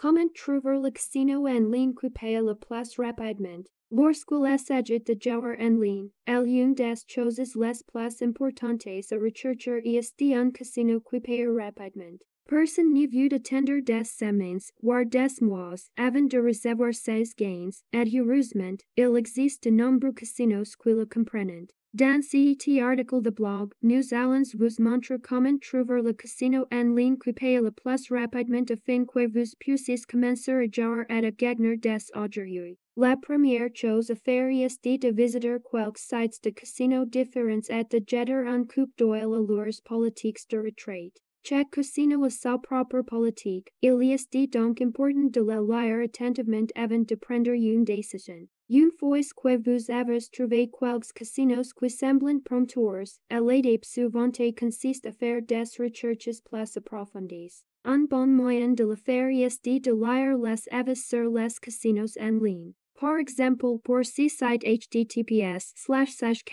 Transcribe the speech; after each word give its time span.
Comment 0.00 0.32
trouver 0.32 0.78
le 0.80 0.92
casino 0.92 1.48
en 1.48 1.72
ligne 1.72 1.92
paye 1.92 2.36
le 2.36 2.54
plus 2.54 2.96
rapidement. 2.98 3.64
Lorsque 3.90 4.30
les 4.30 4.70
de 5.00 5.16
jouer 5.20 5.56
en 5.58 5.80
ligne, 5.80 6.10
el 6.24 6.72
des 6.72 6.94
choses 7.08 7.40
les 7.40 7.82
plus 7.84 8.22
importantes 8.22 8.86
à 8.86 9.16
rechercher 9.16 9.96
est 9.96 10.22
un 10.36 10.52
casino 10.52 11.00
paye 11.00 11.48
rapidement. 11.48 12.16
Personne 12.46 12.94
ne 12.94 13.08
veut 13.08 13.34
attendre 13.34 13.80
des 13.80 14.04
semaines, 14.04 14.60
voire 14.80 15.04
des 15.04 15.34
mois, 15.40 15.74
avant 15.96 16.28
de 16.28 16.38
recevoir 16.38 16.94
ses 16.94 17.24
gains, 17.36 17.82
et 17.92 18.20
heureusement, 18.20 18.78
il 18.96 19.16
existe 19.16 19.64
de 19.64 19.70
nombreux 19.70 20.12
casinos 20.12 20.76
qui 20.80 20.90
le 20.90 21.06
comprennent. 21.06 21.66
Dans 21.98 22.22
cet 22.22 22.68
article 22.68 23.22
de 23.22 23.30
blog, 23.30 23.72
nous 23.82 24.14
allons 24.14 24.44
vous 24.54 24.80
montrer 24.80 25.18
comment 25.20 25.58
trouver 25.58 26.00
le 26.00 26.12
casino 26.12 26.64
en 26.70 26.94
ligne 26.94 27.16
paye 27.16 27.58
le 27.60 27.72
plus 27.72 28.12
rapidement 28.12 28.70
afin 28.70 29.04
que 29.04 29.26
vous 29.26 29.50
puissiez 29.58 29.96
commencer 30.06 30.52
à 30.52 30.70
jouer 30.70 31.04
à 31.08 31.30
gagner 31.32 31.76
des 31.76 32.04
aujourd'hui. 32.14 32.78
La 32.96 33.16
première 33.16 33.74
chose 33.74 34.12
à 34.12 34.14
faire 34.14 34.48
est 34.48 34.84
de 34.84 35.08
visiter 35.08 35.58
quelques 35.72 35.98
sites 35.98 36.44
de 36.44 36.50
casino 36.50 37.04
différents 37.04 37.68
et 37.68 37.82
de 37.90 37.98
jeter 38.06 38.32
un 38.32 38.64
coup 38.64 38.86
d'œil 38.96 39.22
à 39.22 39.26
leurs 39.26 39.82
politiques 39.84 40.48
de 40.50 40.58
retraite. 40.58 41.18
Chaque 41.42 41.72
casino 41.72 42.22
a 42.22 42.30
sa 42.30 42.58
propre 42.58 43.02
politique. 43.02 43.72
Il 43.82 44.00
est 44.04 44.52
donc 44.52 44.80
important 44.80 45.30
de 45.32 45.40
la 45.40 45.60
lire 45.60 46.04
attentivement 46.04 46.68
avant 46.76 47.04
de 47.04 47.16
prendre 47.16 47.50
une 47.50 47.82
décision. 47.82 48.46
Une 48.70 48.90
fois 48.90 49.20
que 49.20 49.56
vous 49.56 49.90
avez 49.90 50.20
trouvé 50.30 50.68
quelques 50.68 51.12
casinos 51.14 51.72
qui 51.72 51.88
semblent 51.88 52.42
prompteurs, 52.42 53.18
l'étape 53.30 53.84
suivante 53.86 54.42
consiste 54.58 55.06
à 55.06 55.12
faire 55.12 55.40
des 55.40 55.64
recherches 55.78 56.42
plus 56.44 56.76
approfondies. 56.76 57.64
Un 57.84 58.04
bon 58.04 58.26
moyen 58.26 58.74
de 58.74 58.84
le 58.84 58.94
faire 58.94 59.30
est 59.30 59.64
de 59.64 59.92
lire 59.92 60.36
les 60.36 60.68
avis 60.70 60.96
sur 60.96 61.30
les 61.30 61.54
casinos 61.62 62.18
en 62.20 62.44
ligne. 62.44 62.74
Par 63.00 63.16
exemple, 63.16 63.78
pour 63.82 64.04
ce 64.04 64.28
site 64.28 64.64
https 64.64 65.72
slash 65.74 66.10
slash 66.10 66.44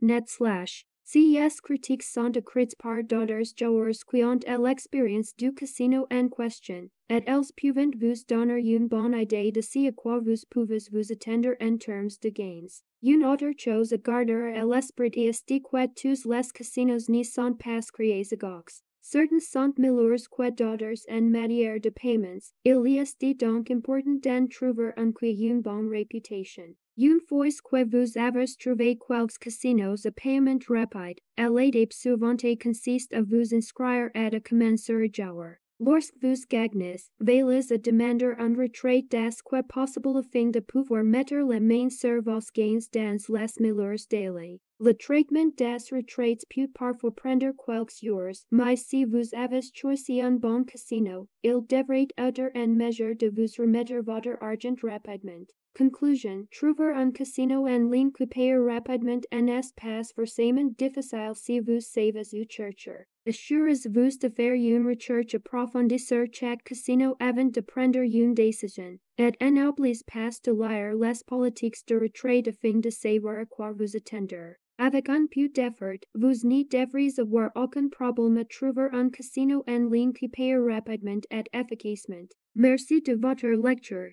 net 0.00 0.28
slash 0.28 0.86
CES 1.14 1.60
critiques 1.60 2.04
sont 2.04 2.32
écrites 2.32 2.74
par 2.78 3.04
d'autres 3.04 3.42
joueurs 3.58 3.92
qui 4.10 4.24
ont 4.24 4.40
l'expérience 4.64 5.36
du 5.36 5.52
casino 5.52 6.06
en 6.10 6.30
question, 6.30 6.88
et 7.10 7.22
elles 7.26 7.52
peuvent 7.54 7.90
vous 8.00 8.24
donner 8.26 8.72
une 8.74 8.88
bonne 8.88 9.12
idée 9.12 9.52
de 9.52 9.60
ce 9.60 9.88
à 9.88 9.92
quoi 9.92 10.20
vous 10.20 10.40
pouvez 10.48 10.78
vous 10.90 11.12
attendre 11.12 11.54
en 11.60 11.76
termes 11.76 12.08
de 12.22 12.30
gains. 12.30 12.82
Une 13.02 13.26
autre 13.26 13.52
chose 13.58 13.92
à 13.92 13.98
garder 13.98 14.54
à 14.56 14.64
l'esprit 14.64 15.12
est 15.16 15.46
que 15.46 15.86
tous 15.94 16.30
les 16.30 16.48
casinos 16.54 17.10
ne 17.10 17.22
sont 17.22 17.52
pas 17.56 17.80
créés 17.92 18.32
à 18.32 18.36
gox. 18.36 18.82
Certains 19.02 19.40
sont 19.40 19.74
meilleurs 19.76 20.30
que 20.30 20.48
d'autres 20.48 21.04
en 21.10 21.28
matière 21.28 21.78
de 21.78 21.90
paiements. 21.90 22.54
Il 22.64 22.86
est 22.86 23.34
donc 23.34 23.70
important 23.70 24.18
d'en 24.24 24.46
trouver 24.46 24.92
un 24.96 25.12
qui 25.12 25.46
une 25.46 25.60
bonne 25.60 25.90
réputation. 25.90 26.74
Une 26.98 27.20
fois 27.20 27.48
que 27.48 27.84
vous 27.84 28.18
avez 28.18 28.44
trouvé 28.58 28.98
quelques 28.98 29.38
casinos 29.38 30.06
à 30.06 30.10
paiement 30.10 30.58
rapide, 30.68 31.18
A 31.38 31.48
l'étape 31.48 31.90
suivante 31.94 32.44
consiste 32.62 33.14
à 33.14 33.22
vous 33.22 33.54
inscrire 33.54 34.10
et 34.14 34.26
à 34.26 34.40
commencer 34.40 34.92
à 34.92 35.06
jouer. 35.10 35.56
Lorsque 35.80 36.14
vous 36.20 36.34
gagnez, 36.50 37.00
veuillez 37.18 37.72
à 37.72 37.78
demander 37.78 38.34
un 38.38 38.54
retrait 38.54 39.06
dès 39.08 39.30
que 39.42 39.62
possible 39.62 40.18
afin 40.18 40.50
de 40.50 40.60
pouvoir 40.60 41.02
mettre 41.02 41.34
les 41.34 41.60
mains 41.60 41.88
sur 41.88 42.20
vos 42.20 42.46
gains 42.54 42.86
dans 42.92 43.16
les 43.16 43.60
meilleurs 43.60 44.06
délais. 44.10 44.60
Le 44.78 44.92
traitement 44.92 45.50
des 45.56 45.78
retraites 45.90 46.44
peut 46.54 46.68
parfois 46.74 47.14
prendre 47.14 47.52
quelques 47.52 48.04
jours, 48.04 48.36
mais 48.50 48.76
si 48.76 49.06
vous 49.06 49.34
avez 49.34 49.62
choisi 49.74 50.20
un 50.20 50.32
bon 50.32 50.64
casino, 50.64 51.26
il 51.42 51.64
devrait 51.66 52.08
être 52.18 52.50
en 52.54 52.68
mesure 52.68 53.16
de 53.16 53.30
vous 53.30 53.50
remettre 53.58 53.94
votre 54.04 54.36
argent 54.42 54.76
rapidement. 54.82 55.46
Conclusion 55.74 56.46
Trouver 56.50 56.92
un 56.94 57.12
casino 57.12 57.66
en 57.66 57.90
ligne 57.90 58.12
qui 58.12 58.26
paye 58.26 58.54
rapidement 58.56 59.20
n'est 59.32 59.60
pas 59.74 60.02
forcément 60.14 60.70
difficile 60.76 61.32
si 61.34 61.60
vous 61.60 61.80
savez 61.80 62.28
où 62.34 62.44
chercher. 62.46 63.06
Assurez-vous 63.26 64.18
de 64.18 64.28
faire 64.28 64.52
une 64.52 64.86
recherche 64.86 65.34
approfondie 65.34 65.98
sur 65.98 66.26
chaque 66.30 66.64
casino 66.64 67.16
avant 67.20 67.46
de 67.46 67.60
prendre 67.62 68.00
une 68.00 68.34
décision. 68.34 68.98
Et 69.16 69.30
n'oubliez 69.50 70.02
pas 70.06 70.28
de 70.44 70.52
lire 70.52 70.94
les 70.94 71.24
politiques 71.26 71.86
de 71.88 71.96
retrait 71.96 72.46
afin 72.46 72.78
de 72.78 72.90
savoir 72.90 73.38
à 73.38 73.46
quoi 73.46 73.72
vous 73.72 73.96
attendre. 73.96 74.56
Avec 74.76 75.08
un 75.08 75.26
peu 75.26 75.48
d'effort, 75.48 76.04
vous 76.14 76.46
ne 76.48 76.64
devriez 76.68 77.18
avoir 77.18 77.50
aucun 77.54 77.88
problème 77.88 78.36
à 78.36 78.44
trouver 78.44 78.88
un 78.92 79.08
casino 79.08 79.64
en 79.66 79.88
ligne 79.88 80.12
qui 80.12 80.28
paye 80.28 80.56
rapidement 80.56 81.20
et 81.30 81.44
efficacement. 81.54 82.28
Merci 82.56 83.00
de 83.00 83.14
votre 83.14 83.46
lecture. 83.46 84.12